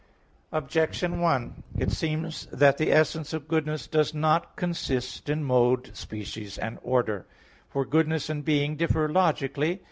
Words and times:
Objection 0.51 1.19
1: 1.21 1.61
It 1.77 1.91
seems 1.91 2.47
that 2.47 2.79
the 2.79 2.91
essence 2.91 3.33
of 3.33 3.47
goodness 3.47 3.85
does 3.85 4.15
not 4.15 4.55
consist 4.55 5.29
in 5.29 5.43
mode, 5.43 5.95
species 5.95 6.57
and 6.57 6.79
order. 6.81 7.27
For 7.69 7.85
goodness 7.85 8.27
and 8.27 8.43
being 8.43 8.77
differ 8.77 9.07
logically. 9.07 9.79